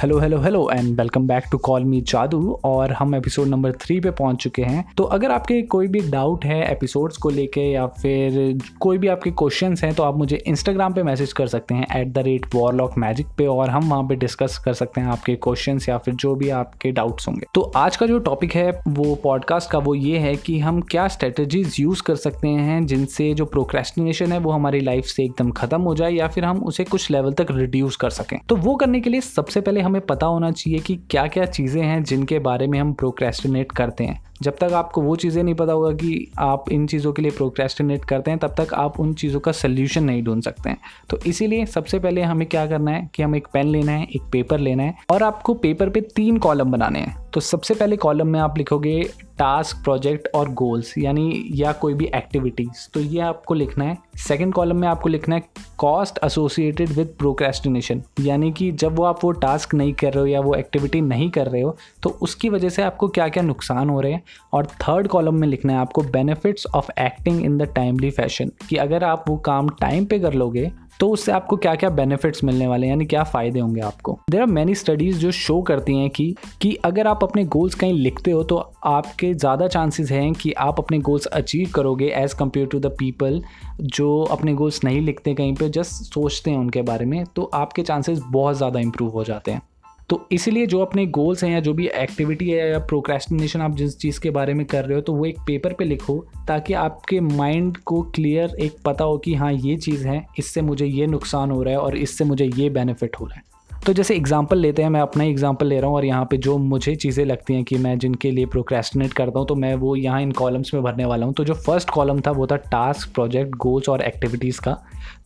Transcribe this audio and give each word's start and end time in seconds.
Hello 0.00 0.18
hello 0.18 0.38
hello 0.40 0.60
and 0.70 1.00
welcome 1.00 1.26
back 1.26 1.44
to 1.52 1.58
call 1.58 1.84
me 1.84 2.00
Jaadu 2.00 2.52
और 2.64 2.92
हम 2.92 3.14
episode 3.14 3.48
number 3.48 3.72
three 3.72 3.98
पे 4.00 4.10
पहुँच 4.10 4.36
चुके 4.36 4.62
हैं। 4.62 4.84
तो 4.96 5.04
अगर 5.04 5.30
आपके 5.30 5.60
कोई 5.62 5.86
भी 5.86 6.00
डाउट 6.10 6.44
है 6.44 6.60
एपिसोड्स 6.72 7.16
को 7.16 7.30
लेके 7.30 7.60
या 7.60 7.86
फिर 7.86 8.58
कोई 8.80 8.98
भी 8.98 9.08
आपके 9.08 9.30
क्वेश्चंस 9.30 9.82
हैं 9.84 9.92
तो 9.94 10.02
आप 10.02 10.16
मुझे 10.16 10.36
इंस्टाग्राम 10.46 10.92
पे 10.92 11.02
मैसेज 11.02 11.32
कर 11.32 11.46
सकते 11.46 11.74
हैं 11.74 11.86
at 11.96 12.12
the 12.12 12.18
rate 12.18 12.46
warlock 12.54 12.96
magic 12.98 13.26
पे, 13.38 13.46
और 13.46 13.70
हम 13.70 13.90
वहाँ 13.90 14.02
पे 14.02 14.14
डिस्कस 14.14 14.56
कर 14.58 14.74
सकते 14.74 15.00
हैं 15.00 15.08
आपके 15.08 15.34
क्वेश्चन 15.34 15.80
या 15.88 15.98
फिर 15.98 16.14
जो 16.14 16.34
भी 16.34 16.48
आपके 16.50 16.92
डाउट्स 16.92 17.28
होंगे। 17.28 17.46
तो 17.54 17.60
आज 17.76 17.96
का 17.96 18.06
जो 18.06 18.18
टॉपिक 18.20 18.54
है, 18.54 18.70
वो 18.88 19.14
पॉडकास्ट 19.14 19.70
का, 19.70 19.78
वो 19.78 19.94
ये 19.94 20.18
है 20.18 20.34
कि 20.36 20.58
हम 20.58 20.80
क्या 20.90 21.06
स्ट्रेटजीज 21.08 21.76
यूज़ 21.80 22.02
कर 22.02 22.16
सकते 22.16 22.48
हैं 22.48 22.84
जिनसे 22.86 23.32
जो 23.34 23.44
प्रोक्रेस्टिनेशन 23.46 24.32
है, 24.32 24.38
वो 24.38 24.50
हमारी 24.50 24.80
लाइफ 24.80 25.04
से 25.06 25.24
एकदम 25.24 25.50
ख़त्म 25.52 25.80
हो 25.82 25.94
जाए 25.94 26.12
या 26.12 26.28
फिर 26.28 26.44
हम 26.44 26.64
उसे 26.64 26.84
कुछ 26.84 27.10
लेवल 27.10 27.32
तक 27.32 27.46
रिड्यूस 27.50 27.96
कर 27.96 28.10
सकें। 28.12 28.38
तो 28.48 28.56
वो 28.56 28.76
करने 28.76 29.00
के 29.00 29.10
लिए 29.10 29.20
सबसे 29.20 29.60
पहले 29.60 29.88
हमें 29.90 30.06
पता 30.06 30.26
होना 30.26 30.50
चाहिए 30.50 30.78
कि 30.78 30.96
क्या 31.10 31.26
क्या 31.26 31.44
चीज़ें 31.44 31.82
हैं 31.82 32.02
जिनके 32.04 32.38
बारे 32.38 32.66
में 32.66 32.78
हम 32.78 32.92
प्रोक्रेस्टिनेट 32.92 33.72
करते 33.72 34.04
हैं। 34.04 34.29
जब 34.42 34.56
तक 34.56 34.72
आपको 34.72 35.02
वो 35.02 35.14
चीज़ें 35.16 35.42
नहीं 35.42 35.54
पता 35.54 35.72
होगा 35.72 35.92
कि 35.92 36.32
आप 36.38 36.70
इन 36.72 36.86
चीज़ों 36.86 37.12
के 37.12 37.22
लिए 37.22 37.30
प्रोक्रेस्टिनेट 37.30 38.04
करते 38.04 38.30
हैं, 38.30 38.38
तब 38.40 38.54
तक 38.58 38.74
आप 38.74 39.00
उन 39.00 39.12
चीज़ों 39.14 39.40
का 39.40 39.52
सल्यूशन 39.52 40.04
नहीं 40.04 40.22
ढूंढ 40.22 40.42
सकते 40.42 40.70
हैं। 40.70 40.78
तो 41.10 41.18
इसीलिए 41.26 41.66
सबसे 41.66 41.98
पहले 41.98 42.22
हमें 42.22 42.46
क्या 42.48 42.66
करना 42.66 42.90
है 42.90 43.08
कि 43.14 43.22
हमें 43.22 43.38
एक 43.38 43.48
पेन 43.52 43.66
लेना 43.66 43.92
है, 43.92 44.06
एक 44.06 44.30
पेपर 44.32 44.58
लेना 44.58 44.82
है 44.82 44.94
और 45.10 45.22
आपको 45.22 45.54
पेपर 45.56 45.90
पे 45.90 46.00
तीन 46.16 46.38
कॉलम 46.38 46.70
बनाने 46.72 47.00
हैं। 47.00 47.18
तो 47.34 47.40
सबसे 47.40 47.74
पहले 47.74 47.96
कॉलम 47.96 48.26
में 48.26 48.38
आप 48.40 48.56
लिखोगे 48.58 49.02
टास्क 49.38 49.76
प्रोजेक्ट 49.84 50.28
और 50.34 50.48
गोल्स 50.52 50.92
यानी 50.98 51.44
या 51.54 51.72
कोई 51.72 51.94
भी 51.94 52.04
एक्टिविटीज़ 52.06 52.88
तो 52.94 53.00
ये 53.00 53.20
आपको 53.20 53.54
लिखना 53.54 53.84
है। 53.84 53.96
सेकंड 54.18 54.54
कॉलम 54.54 54.76
में 54.76 54.86
आपको 54.88 55.08
लिखना 55.08 55.34
है 55.34 55.42
कॉस्ट 55.78 56.18
एसोसिएटेड 56.24 56.88
विद 56.88 57.14
प्रोक्रेस्टिनेशन 57.18 58.02
यानी 58.20 58.50
कि 58.52 58.70
जब 58.72 58.96
वो 58.96 59.04
आप 59.04 59.24
वो 59.24 59.30
टास्क 59.44 59.74
नहीं 59.74 59.92
कर 59.92 60.12
रहे 60.12 60.20
हो 60.20 60.26
या 60.26 60.40
वो 60.40 60.54
एक्टिविटी 60.54 61.00
नहीं 61.00 61.30
कर 61.30 61.46
रहे 61.46 61.62
हो 61.62 61.76
तो 62.02 62.10
उसकी 62.22 62.48
वजह 62.48 62.68
से 62.68 62.82
आपको 62.82 63.08
क्या 63.08 63.28
क्या 63.28 63.42
नुकसान 63.42 63.90
हो 63.90 64.00
रहे 64.00 64.12
हैं 64.12 64.22
और 64.52 64.66
थर्ड 64.78 65.08
कॉलम 65.08 65.34
में 65.34 65.48
लिखना 65.48 65.72
है 65.72 65.78
आपको 65.78 66.02
benefits 66.12 66.66
of 66.74 66.90
acting 67.00 67.44
in 67.44 67.58
the 67.58 67.72
timely 67.74 68.10
fashion 68.10 68.50
कि 68.68 68.76
अगर 68.78 69.04
आप 69.04 69.24
वो 69.28 69.36
काम 69.46 69.68
टाइम 69.80 70.04
पे 70.04 70.18
कर 70.18 70.34
लोगे 70.34 70.70
तो 71.00 71.08
उससे 71.08 71.32
आपको 71.32 71.56
क्या 71.56 71.74
क्या 71.74 71.88
बेनिफिट्स 71.90 72.42
मिलने 72.44 72.66
वाले 72.66 72.86
हैं, 72.86 72.92
यानी 72.92 73.04
क्या 73.06 73.22
फ़ायदे 73.24 73.60
होंगे 73.60 73.80
आपको। 73.80 74.18
देर 74.30 74.40
आर 74.40 74.46
मैनी 74.46 74.74
स्टडीज़ 74.74 75.18
जो 75.18 75.30
शो 75.30 75.60
करती 75.62 75.94
हैं 75.96 76.10
कि 76.10 76.34
कि 76.62 76.74
अगर 76.84 77.06
आप 77.06 77.24
अपने 77.24 77.44
गोल्स 77.46 77.74
कहीं 77.74 77.92
लिखते 77.94 78.30
हो 78.30 78.42
तो 78.42 78.56
आपके 78.86 79.32
ज़्यादा 79.34 79.68
चांसेस 79.68 80.10
हैं 80.12 80.32
कि 80.32 80.52
आप 80.58 80.80
अपने 80.80 80.98
गोल्स 81.00 81.26
अचीव 81.26 81.70
करोगे 81.74 82.08
as 82.16 82.34
compare 82.34 82.66
to 82.66 82.80
the 82.80 82.94
people 82.98 83.40
जो 83.80 84.22
अपने 84.22 84.54
गोल्स 84.54 84.84
नहीं 84.84 85.00
लिखते 85.00 85.34
कहीं 85.34 85.54
पे 85.54 85.68
जस्ट 85.70 86.12
सोचते 86.14 86.50
हैं 86.50 86.58
उनके 86.58 86.82
बारे 86.82 87.06
में 87.06 87.24
तो 87.36 87.50
आपके 87.54 87.82
चांसेस 87.82 88.20
बहुत 88.22 88.56
ज़्यादा 88.56 88.80
इंप्रूव 88.80 89.10
हो 89.10 89.24
जाते 89.24 89.50
हैं। 89.50 89.62
तो 90.10 90.28
इसलिए 90.32 90.66
जो 90.66 90.78
अपने 90.78 91.04
गोल्स 91.06 91.44
हैं 91.44 91.50
या 91.50 91.60
जो 91.60 91.72
भी 91.72 91.86
एक्टिविटी 91.86 92.48
है 92.50 92.70
या 92.70 92.78
प्रोक्रेस्टिनेशन 92.78 93.60
आप 93.60 93.76
जिस 93.76 93.96
चीज़ 93.98 94.20
के 94.20 94.30
बारे 94.30 94.54
में 94.54 94.64
कर 94.66 94.84
रहे 94.84 94.94
हो 94.94 95.00
तो 95.00 95.12
वो 95.12 95.24
एक 95.24 95.38
पेपर 95.46 95.72
पे 95.72 95.84
लिखो 95.84 96.18
ताकि 96.48 96.74
आपके 96.74 97.20
माइंड 97.20 97.76
को 97.76 98.02
क्लियर 98.14 98.56
एक 98.60 98.76
पता 98.84 99.04
हो 99.04 99.18
कि 99.18 99.34
हाँ 99.34 99.52
ये 99.52 99.76
चीज़ 99.76 100.06
है, 100.08 100.26
इससे 100.38 100.62
मुझे 100.62 100.86
ये 100.86 101.06
नुकसान 101.06 101.50
हो 101.50 101.62
रहा 101.62 101.74
है 101.74 101.80
और 101.80 101.96
इससे 101.96 102.24
मुझे 102.24 102.50
ये 102.56 102.68
बेनिफिट 102.70 103.16
हो 103.20 103.26
रहा 103.26 103.36
है। 103.36 103.42
तो 103.86 103.92
जैसे 103.92 104.14
एग्ज़ाम्पल 104.16 104.58
लेते 104.58 104.82
हैं, 104.82 104.88
मैं 104.90 105.00
अपना 105.00 105.24
ही 105.24 105.30
एग्जांपल 105.30 105.66
ले 105.66 105.78
रहा 105.80 105.88
हूँ 105.88 105.96
और 105.96 106.04
यहाँ 106.04 106.24
पे 106.30 106.36
जो 106.36 106.56
मुझे 106.58 106.94
चीज़ें 106.96 107.24
लगती 107.24 107.54
हैं 107.54 107.62
कि 107.64 107.76
मैं 107.76 107.96
जिनके 107.98 108.30
लिए 108.30 108.46
प्रोक्रेस्टिनेट 108.46 109.12
करता 109.12 109.38
हूँ 109.38 109.46
तो 109.48 109.54
मैं 109.54 109.74
वो 109.74 109.94
यहाँ 109.96 110.20
इन 110.22 110.32
कॉलम्स 110.32 110.72
में 110.74 110.82
भरने 110.82 111.04
वाला 111.04 111.26
हूँ। 111.26 111.34
तो 111.34 111.44
जो 111.44 111.54
फ़र्स्ट 111.56 111.90
कॉलम 111.90 112.20
था, 112.20 112.30
वो 112.30 112.46
था 112.46 112.56
टास्क 112.56 113.12
प्रोजेक्ट 113.14 113.56
गोल्स 113.56 113.88
और 113.88 114.02
एक्टिविटीज़ 114.02 114.60
का। 114.60 114.76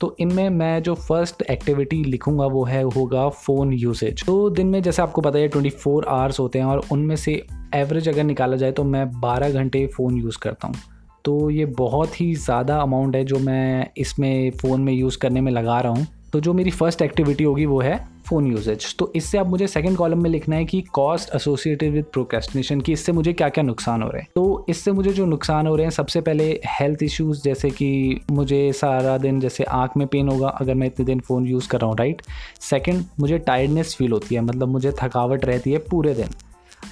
तो 0.01 0.15
इनमें 0.21 0.49
मैं 0.51 0.83
जो 0.83 0.95
फ़र्स्ट 0.95 1.43
एक्टिविटी 1.43 2.03
लिखूँगा, 2.05 2.47
वो 2.47 2.65
है, 2.65 2.83
होगा 2.85 3.29
फ़ोन 3.29 3.73
यूसेज 3.73 4.25
तो 4.27 4.49
दिन 4.51 4.67
में 4.67 4.81
जैसे 4.83 5.03
आपको 5.03 5.21
पता 5.21 5.39
है 5.39 5.49
ट्वेंटी 5.49 5.71
फोर 5.73 6.07
आवर्स 6.09 6.41
होते 6.41 6.59
हैं 6.59 6.67
और 6.67 6.87
उनमें 6.93 7.17
से 7.17 7.43
एवरेज 7.75 8.09
अगर 8.09 8.25
निकाला 8.25 8.57
जाए 8.57 8.73
तो 8.73 8.85
मैं 8.85 9.11
बारह 9.21 9.53
घंटे 9.53 9.87
फ़ोन 9.87 10.17
यूज़ 10.17 10.39
करता 10.39 10.69
हूँ। 10.69 10.77
तो 11.25 11.51
ये 11.51 11.65
बहुत 11.79 12.21
ही 12.21 12.35
ज़्यादा 12.37 12.77
अमाउंट 12.79 13.17
है 13.17 13.25
जो 13.25 13.39
मैं 13.39 13.91
इसमें 13.99 14.51
फ़ोन 14.53 14.81
में 14.81 14.93
यूज़ 14.93 15.19
करने 15.19 15.41
में 15.41 15.53
लगा 15.53 15.81
रहा 15.81 15.93
हूँ। 15.93 16.07
तो 16.35 16.41
जो 16.41 16.53
मेरी 16.53 16.71
फ़र्स्ट 16.71 17.03
एक्टिविटी 17.03 17.45
होगी 17.45 17.65
वो 17.67 17.81
है 17.81 17.97
फ़ोन 18.29 18.47
यूजेज 18.47 18.95
तो 18.99 19.11
इससे 19.17 19.39
अब 19.39 19.49
मुझे 19.49 19.67
सेकंड 19.67 19.97
कॉलम 19.97 20.23
में 20.23 20.29
लिखना 20.31 20.57
है 20.57 20.65
कि 20.65 20.81
कॉस्ट 20.93 21.35
एसोसिएटेड 21.35 21.93
विद 21.93 22.05
प्रोकेस्टिनेशन 22.13 22.81
की 22.81 22.93
इससे 22.93 23.13
मुझे 23.13 23.33
क्या 23.33 23.49
क्या 23.49 23.65
नुकसान 23.65 24.03
हो 24.03 24.09
रहे 24.09 24.23
हैं। 24.23 24.29
तो 24.35 24.67
इससे 24.69 24.93
मुझे 24.93 25.13
जो 25.13 25.27
नुकसान 25.27 25.67
हो 25.67 25.75
रहे 25.77 25.87
हैं, 25.87 25.91
सबसे 25.91 26.21
पहले 26.21 26.49
हेल्थ 26.71 27.03
इश्यूज़ 27.03 27.43
जैसे 27.43 27.71
कि 27.71 28.21
मुझे 28.31 28.73
सारा 28.73 29.17
दिन 29.19 29.41
जैसे 29.41 29.65
आँख 29.65 29.97
में 29.97 30.07
पेन 30.07 30.29
होगा 30.29 30.49
अगर 30.49 30.75
मैं 30.75 30.87
इतने 30.87 31.07
दिन 31.07 31.21
फ़ोन 31.21 31.47
यूज़ 31.47 31.69
कर 31.69 31.81
रहा 31.81 31.91
हूँ 31.91 31.97
राइट 31.99 32.23
सेकेंड 32.61 33.05
मुझे 33.21 33.39
टायर्डनेस 33.39 33.95
फील 33.95 34.13
होती 34.13 34.35
है 34.35 34.41
मतलब 34.41 34.69
मुझे 34.69 34.93
थकावट 35.03 35.45
रहती 35.45 35.73
है 35.73 35.79
पूरे 35.91 36.15
दिन। 36.15 36.35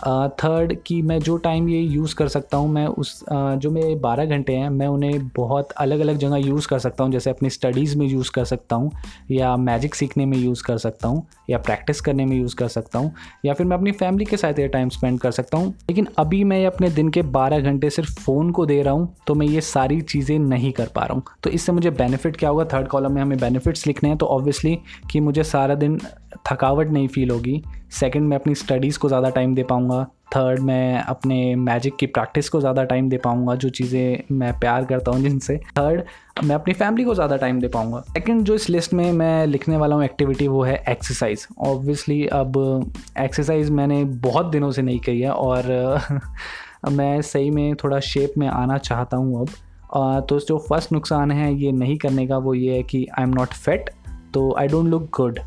थर्ड 0.02 0.74
कि 0.86 1.00
मैं 1.02 1.18
जो 1.20 1.36
टाइम 1.36 1.68
ये 1.68 1.80
यूज़ 1.80 2.14
कर 2.14 2.28
सकता 2.28 2.56
हूँ, 2.56 2.68
मैं 2.68 2.86
उस 2.86 3.18
जो 3.32 3.70
मेरे 3.70 3.94
बारह 3.96 4.24
घंटे 4.26 4.52
हैं, 4.52 4.68
मैं 4.70 4.86
उन्हें 4.86 5.28
बहुत 5.36 5.72
अलग 5.72 6.00
अलग 6.00 6.16
जगह 6.18 6.36
यूज़ 6.36 6.68
कर 6.68 6.78
सकता 6.78 7.04
हूँ, 7.04 7.12
जैसे 7.12 7.30
अपनी 7.30 7.50
स्टडीज़ 7.50 7.96
में 7.98 8.06
यूज़ 8.06 8.30
कर 8.30 8.44
सकता 8.44 8.76
हूँ, 8.76 8.90
या 9.30 9.56
मैजिक 9.58 9.94
सीखने 9.94 10.26
में 10.26 10.36
यूज़ 10.38 10.62
कर 10.64 10.78
सकता 10.78 11.08
हूँ, 11.08 11.26
या 11.50 11.58
प्रैक्टिस 11.58 12.00
करने 12.00 12.24
में 12.26 12.36
यूज़ 12.36 12.56
कर 12.56 12.68
सकता 12.68 12.98
हूँ, 12.98 13.12
या 13.44 13.54
फिर 13.54 13.66
मैं 13.66 13.76
अपनी 13.76 13.92
फैमिली 13.92 14.24
के 14.24 14.36
साथ 14.36 14.58
ये 14.58 14.68
टाइम 14.68 14.88
स्पेंड 14.88 15.20
कर 15.20 15.30
सकता 15.30 15.58
हूँ। 15.58 15.68
लेकिन 15.90 16.08
अभी 16.18 16.42
मैं 16.44 16.64
अपने 16.66 16.90
दिन 16.90 17.08
के 17.08 17.22
बारह 17.32 17.60
घंटे 17.60 17.90
सिर्फ़ 17.90 18.20
फ़ोन 18.20 18.50
को 18.50 18.66
दे 18.66 18.80
रहा 18.82 18.94
हूँ 18.94 19.14
तो 19.26 19.34
मैं 19.34 19.46
ये 19.46 19.60
सारी 19.62 20.00
चीज़ें 20.02 20.38
नहीं 20.38 20.72
कर 20.72 20.88
पा 20.94 21.04
रहा 21.04 21.14
हूँ। 21.14 21.22
तो 21.44 21.50
इससे 21.50 21.72
मुझे 21.72 21.90
बेनिफिट 21.92 22.36
क्या 22.36 22.50
होगा? 22.50 22.64
थर्ड 22.72 22.88
कॉलम 22.88 23.12
में 23.12 23.22
हमें 23.22 23.38
बेनिफिट्स 23.38 23.86
लिखने 23.86 24.08
हैं 24.08 24.18
तो 24.18 24.26
ऑब्वियसली 24.28 24.76
कि 25.10 25.20
मुझे 25.20 25.44
सारा 25.44 25.74
दिन 25.74 25.98
थकावट 26.50 26.90
नहीं 26.90 27.08
फील 27.08 27.30
होगी। 27.30 27.62
सेकंड 27.92 28.28
मैं 28.28 28.36
अपनी 28.36 28.54
स्टडीज़ 28.54 28.98
को 28.98 29.08
ज़्यादा 29.08 29.30
टाइम 29.30 29.54
दे 29.54 29.62
पाऊँगा। 29.62 29.91
थर्ड 30.34 30.60
मैं 30.60 30.98
अपने 30.98 31.54
मैजिक 31.56 31.96
की 31.96 32.06
प्रैक्टिस 32.08 32.48
को 32.48 32.60
ज़्यादा 32.60 32.84
टाइम 32.84 33.08
दे 33.08 33.16
पाऊँगा, 33.16 33.54
जो 33.54 33.68
चीज़ें 33.68 34.34
मैं 34.34 34.52
प्यार 34.58 34.84
करता 34.84 35.10
हूँ 35.10 35.22
जिनसे। 35.22 35.56
थर्ड 35.78 36.02
मैं 36.44 36.54
अपनी 36.54 36.74
फैमिली 36.74 37.04
को 37.04 37.14
ज़्यादा 37.14 37.36
टाइम 37.36 37.60
दे 37.60 37.68
पाऊँगा। 37.68 38.00
सेकेंड 38.08 38.42
जो 38.44 38.54
इस 38.54 38.68
लिस्ट 38.70 38.92
में 38.94 39.10
मैं 39.12 39.46
लिखने 39.46 39.76
वाला 39.76 39.96
हूँ 39.96 40.04
एक्टिविटी 40.04 40.48
वो 40.48 40.62
है 40.62 40.82
एक्सरसाइज 40.88 41.46
ऑब्वियसली 41.60 42.24
अब 42.32 42.92
एक्सरसाइज 43.18 43.70
मैंने 43.70 44.02
बहुत 44.04 44.46
दिनों 44.46 44.70
से 44.70 44.82
नहीं 44.82 45.00
की 45.00 45.20
है 45.20 45.30
और 45.30 46.00
मैं 46.92 47.20
सही 47.22 47.50
में 47.50 47.74
थोड़ा 47.74 48.00
शेप 48.02 48.34
में 48.38 48.48
आना 48.48 48.78
चाहता 48.80 49.16
हूँ 49.16 49.40
अब। 49.40 50.24
तो 50.28 50.38
जो 50.40 50.58
फ़र्स्ट 50.58 50.92
नुकसान 50.92 51.30
है 51.30 51.54
ये 51.54 51.72
नहीं 51.72 51.96
करने 51.98 52.26
का, 52.26 52.36
वो 52.38 52.54
ये 52.54 52.76
है 52.76 52.82
कि 52.82 53.06
आई 53.18 53.24
एम 53.24 53.30
नॉट 53.30 53.54
फिट 53.54 53.90
तो 54.34 54.54
आई 54.58 54.68
डोंट 54.68 54.86
लुक 54.86 55.10
गुड 55.16 55.38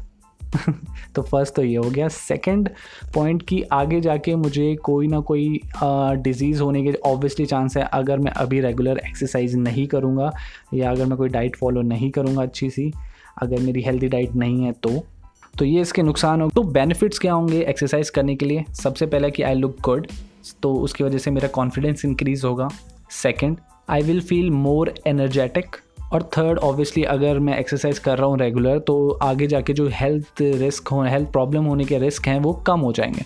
तो 1.16 1.22
फ़र्स्ट 1.22 1.56
तो 1.56 1.64
ये 1.64 1.76
हो 1.76 1.90
गया। 1.90 2.08
सेकंड 2.10 2.70
पॉइंट 3.16 3.44
कि 3.44 3.62
आगे 3.72 4.00
जाके 4.02 4.36
मुझे 4.36 4.76
कोई 4.84 5.08
ना 5.08 5.20
कोई 5.22 5.60
डिज़ीज़ 5.84 6.62
होने 6.62 6.84
के 6.84 6.94
ऑब्वियसली 7.06 7.46
चांस 7.46 7.78
है। 7.78 7.84
अगर 7.84 8.20
मैं 8.20 8.32
अभी 8.34 8.60
रेगुलर 8.62 9.02
एक्सरसाइज 9.08 9.56
नहीं 9.58 9.88
करूँगा 9.88 10.32
या 10.74 10.92
अगर 10.92 11.06
मैं 11.06 11.18
कोई 11.18 11.30
डाइट 11.30 11.56
फॉलो 11.56 11.82
नहीं 11.84 12.12
करूँगा 12.12 12.42
अच्छी 12.42 12.70
सी, 12.70 12.92
अगर 13.42 13.60
मेरी 13.60 13.82
हेल्दी 13.82 14.08
डाइट 14.08 14.36
नहीं 14.36 14.64
है 14.64 14.72
तो 14.74 15.04
तो 15.54 15.66
ये 15.66 15.82
इसके 15.82 16.04
नुकसान 16.04 16.42
हो। 16.42 16.50
तो 16.50 16.62
बेनिफिट्स 16.64 17.20
क्या 17.20 17.34
होंगे 17.34 17.62
एक्सरसाइज 17.64 18.10
करने 18.10 18.36
के 18.36 18.46
लिए? 18.46 18.64
सबसे 18.74 19.06
पहले 19.06 19.30
कि 19.32 19.44
आई 19.44 19.54
लुक 19.54 19.78
गुड 19.84 20.08
तो 20.62 20.74
उसकी 20.76 21.04
वजह 21.04 21.18
से 21.18 21.32
मेरा 21.32 21.48
कॉन्फिडेंस 21.48 22.06
इंक्रीज़ 22.06 22.46
होगा। 22.46 22.68
Second 23.14 23.58
I 23.90 24.02
will 24.02 24.22
feel 24.22 24.50
more 24.52 24.94
energetic 25.08 25.76
और 26.16 26.24
थर्ड 26.38 26.60
ऑब्वियसली 26.60 27.04
अगर 27.04 27.40
मैं 27.40 27.58
एक्सरसाइज 27.58 28.00
कर 28.00 28.18
रहा 28.18 28.28
हूँ 28.28 28.38
रेगुलर 28.40 28.80
तो 28.80 29.20
आगे 29.22 29.48
जाके 29.48 29.74
जो 29.74 29.88
हेल्थ 29.92 30.42
रिस्क 30.42 30.88
हो 30.88 31.02
हेल्थ 31.04 31.32
प्रॉब्लम 31.32 31.64
होने 31.64 31.86
के 31.86 31.98
रिस्क 32.00 32.28
हैं, 32.28 32.40
वो 32.40 32.54
कम 32.54 32.80
हो 32.80 32.92
जाएँगे। 32.94 33.22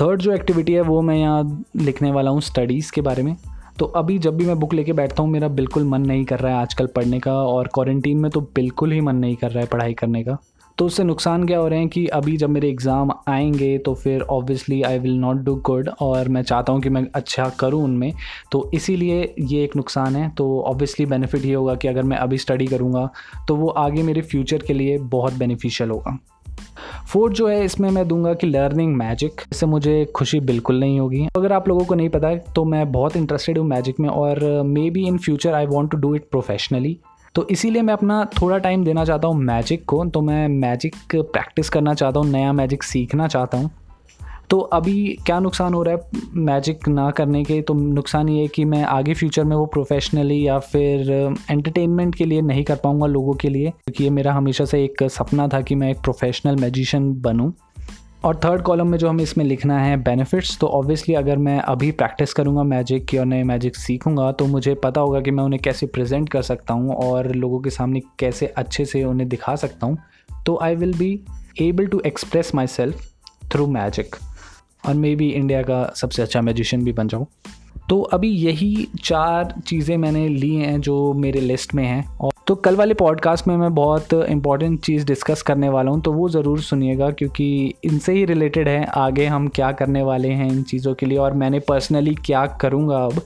थर्ड 0.00 0.20
जो 0.20 0.32
एक्टिविटी 0.32 0.72
है, 0.72 0.80
वो 0.80 1.00
मैं 1.02 1.16
यहाँ 1.16 1.64
लिखने 1.76 2.12
वाला 2.12 2.30
हूँ 2.30 2.40
स्टडीज़ 2.40 2.92
के 2.92 3.00
बारे 3.00 3.22
में। 3.22 3.36
तो 3.78 3.84
अभी 3.84 4.18
जब 4.18 4.36
भी 4.36 4.46
मैं 4.46 4.58
बुक 4.60 4.74
लेके 4.74 4.92
बैठता 4.92 5.22
हूँ, 5.22 5.30
मेरा 5.30 5.48
बिल्कुल 5.48 5.84
मन 5.84 6.00
नहीं 6.00 6.24
कर 6.24 6.38
रहा 6.38 6.54
है 6.54 6.62
आजकल 6.62 6.86
पढ़ने 6.86 7.20
का, 7.20 7.34
और 7.34 7.68
क्वारंटीन 7.74 8.18
में 8.18 8.30
तो 8.30 8.40
बिल्कुल 8.40 8.92
ही 8.92 9.00
मन 9.00 9.16
नहीं 9.16 9.36
कर 9.36 9.50
रहा 9.50 9.60
है 9.60 9.66
पढ़ाई 9.66 9.94
करने 9.94 10.24
का। 10.24 10.36
तो 10.80 10.84
उससे 10.86 11.04
नुकसान 11.04 11.44
क्या 11.46 11.58
हो 11.58 11.66
रहे 11.68 11.78
हैं 11.78 11.88
कि 11.88 12.06
अभी 12.08 12.36
जब 12.36 12.50
मेरे 12.50 12.68
एग्ज़ाम 12.68 13.10
आएँगे 13.28 13.76
तो 13.78 13.92
फिर 13.94 14.20
obviously 14.22 14.80
I 14.82 14.98
will 14.98 15.16
not 15.16 15.36
do 15.36 15.54
good 15.66 15.88
और 16.00 16.28
मैं 16.28 16.42
चाहता 16.42 16.72
हूँ 16.72 16.80
कि 16.82 16.88
मैं 16.88 17.04
अच्छा 17.14 17.48
करूँ 17.60 17.82
उनमें। 17.84 18.12
तो 18.52 18.70
इसीलिए 18.74 19.34
ये 19.40 19.62
एक 19.64 19.76
नुकसान 19.76 20.16
है। 20.16 20.28
तो 20.28 20.60
ऑब्वियसली 20.60 21.06
बेनिफिट 21.06 21.44
ये 21.44 21.54
होगा 21.54 21.74
कि 21.74 21.88
अगर 21.88 22.02
मैं 22.02 22.16
अभी 22.16 22.38
स्टडी 22.38 22.66
करूँगा 22.66 23.08
तो 23.48 23.56
वो 23.56 23.68
आगे 23.78 24.02
मेरे 24.02 24.22
फ्यूचर 24.22 24.62
के 24.62 24.72
लिए 24.72 24.96
बहुत 24.98 25.34
बेनिफिशियल 25.34 25.90
होगा। 25.90 26.18
फोर्थ 27.08 27.34
जो 27.34 27.48
है, 27.48 27.64
इसमें 27.64 27.90
मैं 27.90 28.06
दूँगा 28.08 28.34
कि 28.34 28.46
लर्निंग 28.46 28.96
मैजिक 28.96 29.42
इससे 29.52 29.66
मुझे 29.66 30.04
खुशी 30.16 30.40
बिल्कुल 30.42 30.80
नहीं 30.80 30.98
होगी। 31.00 31.26
अगर 31.36 31.52
आप 31.52 31.68
लोगों 31.68 31.84
को 31.84 31.94
नहीं 31.94 32.08
पता 32.08 32.28
है 32.28 32.44
तो 32.54 32.64
मैं 32.64 32.90
बहुत 32.92 33.16
इंटरेस्टेड 33.16 33.58
हूँ 33.58 33.66
मैजिक 33.66 34.00
में 34.00 34.08
और 34.08 34.42
maybe 34.90 35.06
in 35.08 35.18
future 35.18 35.54
I 35.54 35.66
want 35.66 35.90
to 35.90 35.98
do 35.98 36.14
it 36.14 36.28
professionally 36.30 36.98
तो 37.34 37.46
इसीलिए 37.48 37.82
मैं 37.82 37.94
अपना 37.94 38.24
थोड़ा 38.40 38.58
टाइम 38.58 38.84
देना 38.84 39.04
चाहता 39.04 39.28
हूँ 39.28 39.36
मैजिक 39.36 39.84
को 39.84 40.04
तो 40.04 40.20
मैं 40.20 40.46
मैजिक 40.48 40.96
प्रैक्टिस 41.14 41.68
करना 41.68 41.94
चाहता 41.94 42.20
हूँ, 42.20 42.28
नया 42.28 42.52
मैजिक 42.52 42.82
सीखना 42.82 43.28
चाहता 43.28 43.58
हूँ। 43.58 43.70
तो 44.50 44.58
अभी 44.58 45.18
क्या 45.26 45.38
नुकसान 45.40 45.74
हो 45.74 45.82
रहा 45.82 45.94
है 45.94 46.20
मैजिक 46.36 46.88
ना 46.88 47.10
करने 47.10 47.42
के? 47.44 47.60
तो 47.62 47.74
नुकसान 47.74 48.28
ये 48.28 48.40
है 48.42 48.48
कि 48.48 48.64
मैं 48.64 48.82
आगे 48.84 49.14
फ्यूचर 49.14 49.44
में 49.44 49.56
वो 49.56 49.66
प्रोफेशनली 49.66 50.46
या 50.46 50.58
फिर 50.58 51.10
एंटरटेनमेंट 51.50 52.14
के 52.14 52.24
लिए 52.24 52.40
नहीं 52.42 52.64
कर 52.64 52.76
पाऊँगा 52.76 53.06
लोगों 53.06 53.34
के 53.34 53.48
लिए, 53.48 53.70
क्योंकि 53.70 54.04
ये 54.04 54.10
मेरा 54.10 54.32
हमेशा 54.32 54.64
से 54.64 54.84
एक 54.84 55.02
सपना 55.10 55.48
था 55.48 55.60
कि 55.60 55.74
मैं 55.74 55.90
एक 55.90 56.00
प्रोफेशनल 56.00 56.56
मैजिशियन 56.56 57.12
बनूँ। 57.20 57.52
और 58.24 58.36
थर्ड 58.36 58.62
कॉलम 58.62 58.86
में 58.86 58.98
जो 58.98 59.08
हमें 59.08 59.22
इसमें 59.24 59.44
लिखना 59.44 59.78
है 59.78 59.96
बेनिफिट्स 59.96 60.58
तो 60.58 60.66
ऑब्वियसली 60.66 61.14
अगर 61.14 61.36
मैं 61.36 61.60
अभी 61.60 61.90
प्रैक्टिस 61.90 62.32
करूँगा 62.32 62.62
मैजिक 62.62 63.06
और 63.20 63.24
नए 63.26 63.42
मैजिक 63.42 63.76
सीखूँगा 63.76 64.32
तो 64.32 64.46
मुझे 64.46 64.74
पता 64.74 65.00
होगा 65.00 65.20
कि 65.20 65.30
मैं 65.30 65.44
उन्हें 65.44 65.62
कैसे 65.62 65.86
प्रेजेंट 65.86 66.28
कर 66.28 66.42
सकता 66.42 66.74
हूँ 66.74 66.94
और 66.94 67.34
लोगों 67.34 67.60
के 67.60 67.70
सामने 67.70 68.00
कैसे 68.18 68.46
अच्छे 68.46 68.84
से 68.84 69.04
उन्हें 69.04 69.28
दिखा 69.28 69.56
सकता 69.56 69.86
हूँ। 69.86 69.98
तो 70.46 70.58
I 70.62 70.74
will 70.74 70.94
be 70.94 71.20
able 71.60 71.86
to 71.86 72.02
express 72.06 72.54
myself 72.66 73.12
through 73.52 73.66
magic 73.66 74.16
और 74.88 74.94
मे 74.94 75.16
बी 75.16 75.28
इंडिया 75.28 75.62
का 75.62 75.92
सबसे 75.96 76.22
अच्छा 76.22 76.40
मैजिशियन 76.40 76.84
भी 76.84 76.92
बन 76.92 77.08
जाऊँ। 77.08 77.26
तो 77.88 78.02
अभी 78.02 78.28
यही 78.28 78.88
चार 79.04 79.54
चीज़ें 79.66 79.96
मैंने 79.96 80.28
ली 80.28 80.54
हैं 80.56 80.80
जो 80.80 81.12
मेरे 81.12 81.40
लिस्ट 81.40 81.74
में 81.74 81.84
हैं 81.84 82.16
और 82.18 82.32
तो 82.50 82.54
कल 82.56 82.76
वाले 82.76 82.94
पॉडकास्ट 82.94 83.46
में 83.48 83.56
मैं 83.56 83.74
बहुत 83.74 84.12
इंपॉर्टेंट 84.12 84.80
चीज़ 84.80 85.04
डिस्कस 85.06 85.42
करने 85.42 85.68
वाला 85.68 85.90
हूँ 85.90 86.00
तो 86.02 86.12
वो 86.12 86.28
ज़रूर 86.28 86.60
सुनिएगा 86.60 87.10
क्योंकि 87.10 87.74
इनसे 87.84 88.12
ही 88.12 88.24
रिलेटेड 88.24 88.68
है, 88.68 88.84
आगे 88.84 89.26
हम 89.26 89.46
क्या 89.48 89.70
करने 89.72 90.02
वाले 90.02 90.28
हैं 90.28 90.48
इन 90.48 90.62
चीज़ों 90.62 90.94
के 90.94 91.06
लिए 91.06 91.18
और 91.18 91.32
मैंने 91.32 91.60
पर्सनली 91.60 92.14
क्या 92.14 92.44
करूँगा 92.60 92.96
अब। 92.96 93.20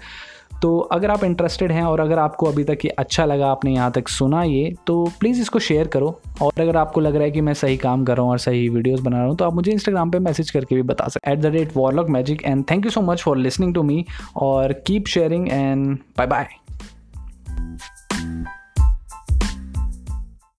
तो 0.63 0.79
अगर 0.79 1.11
आप 1.11 1.25
इंटरेस्टेड 1.25 1.73
हैं 1.73 1.83
और 1.83 2.01
अगर 2.01 2.19
आपको 2.19 2.47
अभी 2.47 2.65
तक 2.65 2.85
ये 2.85 2.91
अच्छा 2.91 3.25
लगा, 3.25 3.47
आपने 3.47 3.73
यहाँ 3.73 3.91
तक 3.93 4.09
सुना 4.09 4.43
ये 4.43 4.75
तो 4.87 5.05
प्लीज़ 5.21 5.41
इसको 5.41 5.59
शेयर 5.59 5.87
करो। 5.87 6.21
और 6.43 6.61
अगर 6.61 6.77
आपको 6.77 7.01
लग 7.01 7.15
रहा 7.15 7.25
है 7.25 7.31
कि 7.31 7.41
मैं 7.41 7.55
सही 7.55 7.77
काम 7.77 8.05
कर 8.05 8.17
रहा 8.17 8.23
हूँ 8.23 8.31
और 8.31 8.39
सही 8.39 8.69
वीडियोस 8.69 9.01
बना 9.01 9.17
रहा 9.17 9.27
हूँ 9.27 9.37
तो 9.37 9.45
आप 9.45 9.55
मुझे 9.55 9.73
इंस्टाग्राम 9.73 10.11
पे 10.11 10.19
मैसेज 10.19 10.51
करके 10.51 10.75
भी 10.75 10.83
बता 10.83 11.09
सकते 11.09 11.33
at 11.33 11.39
the 11.39 11.47
rate 11.47 11.77
warlock 11.77 12.11
magic 12.11 12.43
and 12.45 12.65
thank 12.71 12.85
you 12.85 12.91
so 12.91 13.01
much 13.03 13.23
for 13.23 13.39
listening 13.39 13.75
to 13.75 13.83
me 13.83 14.05
और 14.37 14.73
keep 14.87 15.07
sharing 15.07 15.49
and 15.49 15.99
bye 16.19 16.27
bye 16.27 16.49